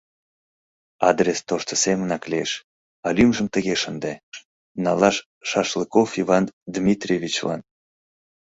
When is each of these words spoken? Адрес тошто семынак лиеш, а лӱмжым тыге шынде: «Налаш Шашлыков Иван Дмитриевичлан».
Адрес 1.09 1.39
тошто 1.49 1.73
семынак 1.83 2.23
лиеш, 2.31 2.51
а 3.05 3.07
лӱмжым 3.17 3.47
тыге 3.53 3.75
шынде: 3.81 4.13
«Налаш 4.83 5.17
Шашлыков 5.49 6.09
Иван 6.21 6.45
Дмитриевичлан». 6.75 7.61